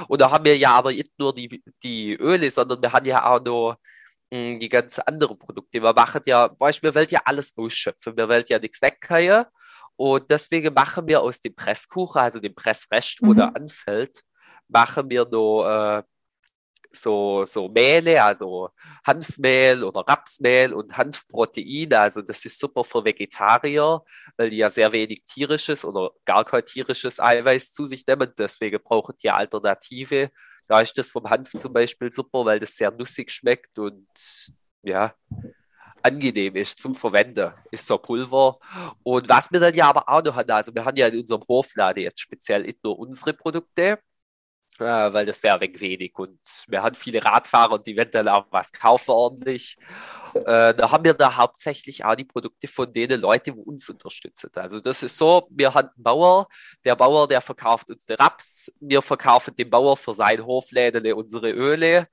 Und 0.08 0.20
da 0.20 0.30
haben 0.30 0.44
wir 0.44 0.56
ja 0.56 0.70
aber 0.70 0.92
nicht 0.92 1.12
nur 1.18 1.34
die, 1.34 1.62
die 1.82 2.14
Öle, 2.14 2.50
sondern 2.50 2.80
wir 2.82 2.92
haben 2.92 3.06
ja 3.06 3.24
auch 3.26 3.40
noch 3.40 3.76
mh, 4.30 4.38
hm, 4.38 4.58
die 4.58 4.68
ganz 4.68 4.98
anderen 4.98 5.38
Produkte. 5.38 5.82
Wir 5.82 5.92
machen 5.92 6.22
ja, 6.24 6.48
Beispiel, 6.48 6.90
wir 6.90 6.94
wollen 6.94 7.08
ja 7.10 7.20
alles 7.24 7.56
ausschöpfen. 7.56 8.16
Wir 8.16 8.28
wollen 8.28 8.44
ja 8.48 8.58
nichts 8.58 8.80
wegkriegen. 8.80 9.44
Und 9.96 10.30
deswegen 10.30 10.72
machen 10.74 11.06
wir 11.06 11.20
aus 11.20 11.40
dem 11.40 11.54
Presskuchen, 11.54 12.20
also 12.22 12.40
dem 12.40 12.54
Pressrest, 12.54 13.18
wo 13.20 13.32
mhm. 13.32 13.36
da 13.36 13.48
anfällt, 13.48 14.22
machen 14.68 15.10
wir 15.10 15.26
noch 15.30 15.66
äh, 15.66 16.02
so, 16.96 17.44
so 17.44 17.68
Mehle, 17.68 18.22
also 18.22 18.70
Hanfmehl 19.06 19.84
oder 19.84 20.00
Rapsmehl 20.00 20.72
und 20.72 20.96
Hanfproteine. 20.96 21.98
Also 21.98 22.22
das 22.22 22.44
ist 22.44 22.58
super 22.58 22.84
für 22.84 23.04
Vegetarier, 23.04 24.02
weil 24.36 24.50
die 24.50 24.58
ja 24.58 24.70
sehr 24.70 24.92
wenig 24.92 25.24
tierisches 25.24 25.84
oder 25.84 26.10
gar 26.24 26.44
kein 26.44 26.64
tierisches 26.64 27.20
Eiweiß 27.20 27.72
zu 27.72 27.86
sich 27.86 28.06
nehmen. 28.06 28.32
Deswegen 28.36 28.82
brauchen 28.82 29.14
die 29.22 29.30
Alternative. 29.30 30.30
Da 30.66 30.80
ist 30.80 30.96
das 30.96 31.10
vom 31.10 31.28
Hanf 31.28 31.50
zum 31.50 31.72
Beispiel 31.72 32.12
super, 32.12 32.44
weil 32.44 32.60
das 32.60 32.76
sehr 32.76 32.90
nussig 32.90 33.30
schmeckt 33.30 33.78
und 33.78 34.06
ja, 34.82 35.14
angenehm 36.02 36.56
ist 36.56 36.80
zum 36.80 36.94
Verwenden, 36.94 37.52
ist 37.70 37.86
so 37.86 37.98
Pulver. 37.98 38.58
Und 39.02 39.28
was 39.28 39.50
wir 39.52 39.60
dann 39.60 39.74
ja 39.74 39.88
aber 39.88 40.08
auch 40.08 40.22
noch 40.22 40.36
haben, 40.36 40.50
also 40.50 40.74
wir 40.74 40.84
haben 40.84 40.96
ja 40.96 41.08
in 41.08 41.20
unserem 41.20 41.42
Hofladen 41.48 42.02
jetzt 42.02 42.20
speziell 42.20 42.62
nicht 42.62 42.82
nur 42.82 42.98
unsere 42.98 43.32
Produkte, 43.32 43.98
weil 44.82 45.26
das 45.26 45.42
wäre 45.42 45.60
weg 45.60 45.80
wenig. 45.80 46.12
Und 46.18 46.38
wir 46.68 46.82
haben 46.82 46.94
viele 46.94 47.24
Radfahrer 47.24 47.72
und 47.72 47.86
die 47.86 47.96
werden 47.96 48.10
dann 48.12 48.28
auch 48.28 48.46
was 48.50 48.72
kaufen 48.72 49.10
ordentlich. 49.10 49.76
Äh, 50.34 50.74
da 50.74 50.90
haben 50.90 51.04
wir 51.04 51.14
da 51.14 51.36
hauptsächlich 51.36 52.04
auch 52.04 52.14
die 52.14 52.24
Produkte 52.24 52.68
von 52.68 52.92
denen 52.92 53.20
Leute, 53.20 53.52
die 53.52 53.58
uns 53.58 53.88
unterstützen. 53.88 54.50
Also 54.54 54.80
das 54.80 55.02
ist 55.02 55.16
so, 55.16 55.46
wir 55.50 55.72
haben 55.74 55.88
einen 55.88 56.02
Bauer, 56.02 56.48
der 56.84 56.96
Bauer, 56.96 57.28
der 57.28 57.40
verkauft 57.40 57.90
uns 57.90 58.06
den 58.06 58.16
Raps, 58.16 58.72
wir 58.80 59.02
verkaufen 59.02 59.54
dem 59.56 59.70
Bauer 59.70 59.96
für 59.96 60.14
sein 60.14 60.44
Hofläden 60.44 61.12
unsere 61.12 61.50
Öle. 61.50 62.08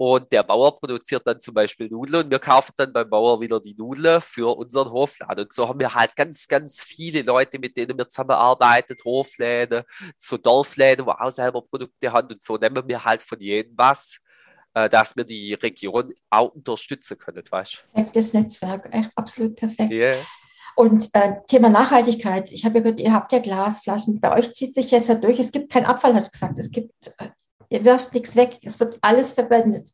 Und 0.00 0.30
der 0.30 0.44
Bauer 0.44 0.78
produziert 0.78 1.26
dann 1.26 1.40
zum 1.40 1.54
Beispiel 1.54 1.88
Nudeln 1.88 2.26
und 2.26 2.30
wir 2.30 2.38
kaufen 2.38 2.70
dann 2.76 2.92
beim 2.92 3.10
Bauer 3.10 3.40
wieder 3.40 3.58
die 3.58 3.74
Nudeln 3.74 4.20
für 4.20 4.56
unseren 4.56 4.92
Hofladen. 4.92 5.46
Und 5.46 5.52
so 5.52 5.68
haben 5.68 5.80
wir 5.80 5.92
halt 5.92 6.14
ganz, 6.14 6.46
ganz 6.46 6.80
viele 6.80 7.22
Leute, 7.22 7.58
mit 7.58 7.76
denen 7.76 7.98
wir 7.98 8.08
zusammenarbeiten, 8.08 8.96
Hofläden, 9.04 9.82
so 10.16 10.36
Dorfläden, 10.36 11.04
wo 11.04 11.10
auch 11.10 11.32
selber 11.32 11.62
Produkte 11.62 12.12
haben. 12.12 12.28
Und 12.28 12.40
so 12.40 12.56
nehmen 12.56 12.86
wir 12.86 13.04
halt 13.04 13.22
von 13.22 13.40
jedem 13.40 13.76
was, 13.76 14.18
äh, 14.72 14.88
dass 14.88 15.16
wir 15.16 15.24
die 15.24 15.54
Region 15.54 16.14
auch 16.30 16.54
unterstützen 16.54 17.18
können, 17.18 17.42
weißt 17.50 17.84
Perfektes 17.92 18.32
Netzwerk, 18.32 18.88
echt 18.94 19.10
absolut 19.16 19.56
perfekt. 19.56 19.90
Yeah. 19.90 20.18
Und 20.76 21.08
äh, 21.12 21.38
Thema 21.48 21.70
Nachhaltigkeit. 21.70 22.52
Ich 22.52 22.64
habe 22.64 22.76
ja 22.76 22.82
gehört, 22.84 23.00
ihr 23.00 23.12
habt 23.12 23.32
ja 23.32 23.40
Glasflaschen. 23.40 24.20
Bei 24.20 24.38
euch 24.38 24.54
zieht 24.54 24.76
sich 24.76 24.92
jetzt 24.92 25.08
ja 25.08 25.16
durch. 25.16 25.40
Es 25.40 25.50
gibt 25.50 25.72
keinen 25.72 25.86
Abfall, 25.86 26.14
hast 26.14 26.28
du 26.28 26.30
gesagt. 26.30 26.56
Es 26.56 26.70
gibt 26.70 26.92
äh, 27.18 27.30
Ihr 27.68 27.84
wirft 27.84 28.14
nichts 28.14 28.34
weg, 28.36 28.58
es 28.62 28.80
wird 28.80 28.98
alles 29.02 29.32
verwendet. 29.32 29.92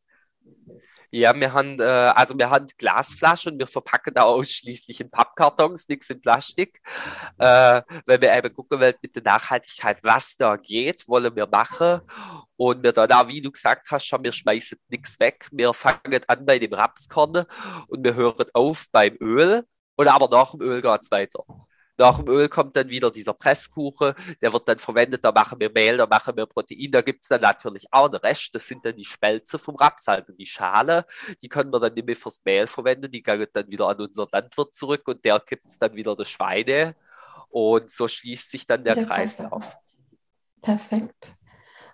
Ja, 1.17 1.33
wir 1.33 1.53
haben, 1.53 1.79
äh, 1.79 1.83
also 1.83 2.37
wir 2.37 2.49
haben 2.49 2.67
Glasflaschen, 2.77 3.57
wir 3.57 3.67
verpacken 3.67 4.13
da 4.13 4.23
ausschließlich 4.23 4.99
in 4.99 5.09
Pappkartons, 5.09 5.87
nichts 5.87 6.09
in 6.09 6.19
Plastik, 6.19 6.81
äh, 7.37 7.81
weil 8.05 8.19
wir 8.19 8.35
eben 8.35 8.53
gucken 8.53 8.81
wollen 8.81 8.95
mit 9.01 9.15
der 9.15 9.23
Nachhaltigkeit, 9.23 9.99
was 10.03 10.35
da 10.35 10.57
geht, 10.57 11.07
wollen 11.07 11.33
wir 11.33 11.47
machen. 11.47 12.01
Und 12.57 12.83
wir 12.83 12.91
da, 12.91 13.07
da 13.07 13.27
wie 13.29 13.41
du 13.41 13.49
gesagt 13.49 13.89
hast, 13.91 14.05
schon, 14.05 14.25
wir 14.25 14.33
schmeißen 14.33 14.77
nichts 14.89 15.17
weg. 15.19 15.47
Wir 15.53 15.73
fangen 15.73 16.21
an 16.27 16.45
bei 16.45 16.59
dem 16.59 16.73
Rapskorn 16.73 17.45
und 17.87 18.03
wir 18.03 18.15
hören 18.15 18.47
auf 18.53 18.85
beim 18.91 19.15
Öl. 19.21 19.63
Und 19.95 20.07
aber 20.09 20.27
nach 20.27 20.51
dem 20.51 20.61
Öl 20.61 20.81
geht 20.81 21.01
es 21.01 21.11
weiter. 21.11 21.45
Nach 21.97 22.17
dem 22.17 22.27
Öl 22.27 22.49
kommt 22.49 22.75
dann 22.75 22.89
wieder 22.89 23.09
dieser 23.09 23.33
Presskuchen, 23.33 24.13
der 24.41 24.51
wird 24.51 24.67
dann 24.67 24.79
verwendet, 24.79 25.23
da 25.23 25.31
machen 25.31 25.59
wir 25.59 25.71
Mehl, 25.71 25.97
da 25.97 26.05
machen 26.05 26.35
wir 26.35 26.45
Protein, 26.45 26.91
da 26.91 27.01
gibt 27.01 27.23
es 27.23 27.29
dann 27.29 27.41
natürlich 27.41 27.85
auch 27.91 28.09
den 28.09 28.19
Rest, 28.19 28.53
das 28.53 28.67
sind 28.67 28.83
dann 28.85 28.95
die 28.95 29.05
Spelze 29.05 29.57
vom 29.57 29.75
Raps, 29.75 30.07
also 30.09 30.33
die 30.33 30.45
Schale, 30.45 31.05
die 31.41 31.47
können 31.47 31.71
wir 31.71 31.79
dann 31.79 31.93
nicht 31.93 32.05
mehr 32.05 32.15
fürs 32.15 32.41
Mehl 32.43 32.67
verwenden, 32.67 33.11
die 33.11 33.23
gehen 33.23 33.47
dann 33.53 33.71
wieder 33.71 33.87
an 33.87 34.01
unseren 34.01 34.27
Landwirt 34.31 34.75
zurück 34.75 35.07
und 35.07 35.23
der 35.23 35.39
gibt 35.39 35.67
es 35.67 35.79
dann 35.79 35.95
wieder 35.95 36.15
der 36.15 36.25
Schweine 36.25 36.95
und 37.49 37.89
so 37.89 38.07
schließt 38.07 38.51
sich 38.51 38.67
dann 38.67 38.83
der, 38.83 38.95
der 38.95 39.05
Kreislauf. 39.05 39.77
Perfekt. 40.61 41.35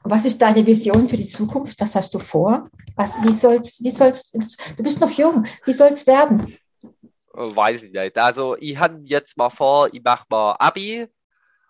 Was 0.04 0.26
ist 0.26 0.42
deine 0.42 0.66
Vision 0.66 1.08
für 1.08 1.18
die 1.18 1.28
Zukunft? 1.28 1.80
Was 1.80 1.96
hast 1.96 2.14
du 2.14 2.20
vor? 2.20 2.70
Was, 2.96 3.22
wie 3.22 3.34
soll's, 3.34 3.84
wie 3.84 3.92
soll's, 3.92 4.32
du 4.32 4.84
bist 4.84 5.00
noch 5.00 5.12
jung, 5.12 5.46
wie 5.66 5.74
soll 5.74 5.90
es 5.90 6.08
werden? 6.08 6.58
Weiß 7.34 7.84
ich 7.84 7.92
nicht. 7.92 8.18
Also 8.18 8.58
ich 8.60 8.78
habe 8.78 9.02
jetzt 9.06 9.38
mal 9.38 9.50
vor, 9.50 9.90
ich 9.94 10.04
mache 10.04 10.26
mal 10.30 10.56
Abi. 10.60 11.08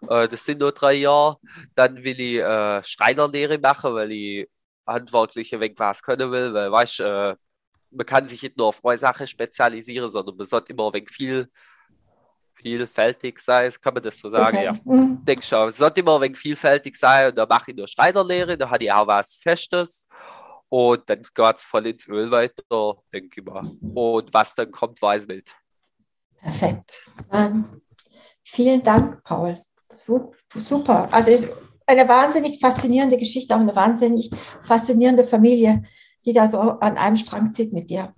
Äh, 0.09 0.27
das 0.27 0.45
sind 0.45 0.59
nur 0.59 0.71
drei 0.71 0.93
Jahre. 0.93 1.37
Dann 1.75 2.03
will 2.03 2.19
ich 2.19 2.37
äh, 2.37 2.83
Schreinerlehre 2.83 3.59
machen, 3.59 3.93
weil 3.93 4.11
ich 4.11 4.49
handwerklich 4.87 5.53
ein 5.53 5.59
wenig 5.59 5.77
was 5.79 6.01
können 6.01 6.31
will. 6.31 6.53
Weil, 6.53 6.71
weißt 6.71 6.99
äh, 7.01 7.35
man 7.91 8.05
kann 8.05 8.25
sich 8.25 8.41
nicht 8.41 8.57
nur 8.57 8.67
auf 8.67 8.83
eine 8.83 8.97
Sache 8.97 9.27
spezialisieren, 9.27 10.09
sondern 10.09 10.35
man 10.35 10.47
sollte 10.47 10.71
immer 10.71 10.87
ein 10.87 10.93
wenig 10.93 11.11
viel, 11.11 11.47
vielfältig 12.55 13.39
sein. 13.39 13.71
Kann 13.81 13.93
man 13.93 14.01
das 14.01 14.17
so 14.17 14.29
sagen? 14.29 14.57
Okay. 14.57 14.65
Ja. 14.65 14.73
Mhm. 14.83 15.23
Denke 15.23 15.43
schon. 15.43 15.69
Es 15.69 15.77
sollte 15.77 15.99
immer 15.99 16.15
ein 16.15 16.21
wenig 16.21 16.39
vielfältig 16.39 16.95
sein. 16.95 17.29
Und 17.29 17.37
da 17.37 17.45
mache 17.45 17.69
ich 17.69 17.77
nur 17.77 17.87
Schreinerlehre. 17.87 18.57
Da 18.57 18.69
habe 18.69 18.83
ich 18.83 18.91
auch 18.91 19.05
was 19.05 19.35
Festes. 19.35 20.07
Und 20.73 21.09
dann 21.09 21.21
geht 21.21 21.55
es 21.55 21.63
voll 21.63 21.85
ins 21.87 22.07
Öl 22.07 22.31
weiter, 22.31 23.03
denke 23.13 23.41
ich 23.41 23.45
mal. 23.45 23.69
Und 23.93 24.33
was 24.33 24.55
dann 24.55 24.71
kommt, 24.71 25.01
weiß 25.01 25.23
ich 25.23 25.27
nicht. 25.27 25.55
Perfekt. 26.39 27.11
Ähm, 27.29 27.81
vielen 28.41 28.81
Dank, 28.81 29.21
Paul. 29.25 29.61
Super. 30.55 31.09
Also 31.11 31.45
eine 31.85 32.07
wahnsinnig 32.07 32.61
faszinierende 32.61 33.17
Geschichte, 33.17 33.53
auch 33.53 33.59
eine 33.59 33.75
wahnsinnig 33.75 34.31
faszinierende 34.61 35.25
Familie, 35.25 35.83
die 36.23 36.31
da 36.31 36.47
so 36.47 36.57
an 36.57 36.97
einem 36.97 37.17
Strang 37.17 37.51
zieht 37.51 37.73
mit 37.73 37.89
dir. 37.89 38.15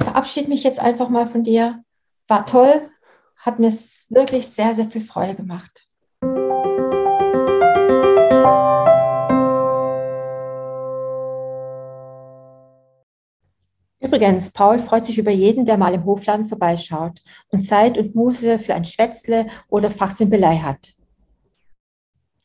Verabschiede 0.00 0.48
mich 0.48 0.64
jetzt 0.64 0.78
einfach 0.78 1.10
mal 1.10 1.26
von 1.26 1.42
dir. 1.42 1.84
War 2.26 2.46
toll, 2.46 2.88
hat 3.36 3.58
mir 3.58 3.70
wirklich 4.08 4.46
sehr, 4.46 4.74
sehr 4.74 4.90
viel 4.90 5.02
Freude 5.02 5.34
gemacht. 5.34 5.85
Übrigens, 14.16 14.50
Paul 14.50 14.78
freut 14.78 15.04
sich 15.04 15.18
über 15.18 15.30
jeden, 15.30 15.66
der 15.66 15.76
mal 15.76 15.92
im 15.92 16.06
Hofladen 16.06 16.46
vorbeischaut 16.46 17.22
und 17.50 17.64
Zeit 17.64 17.98
und 17.98 18.14
Muße 18.14 18.58
für 18.58 18.74
ein 18.74 18.86
Schwätzle 18.86 19.46
oder 19.68 19.90
Fachsimpelei 19.90 20.56
hat. 20.56 20.94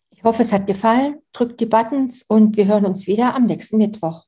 Ich 0.09 0.21
hoffe, 0.21 0.41
es 0.41 0.51
hat 0.51 0.67
gefallen. 0.67 1.21
Drückt 1.31 1.61
die 1.61 1.65
Buttons 1.65 2.23
und 2.23 2.57
wir 2.57 2.65
hören 2.65 2.85
uns 2.85 3.07
wieder 3.07 3.35
am 3.35 3.45
nächsten 3.45 3.77
Mittwoch. 3.77 4.25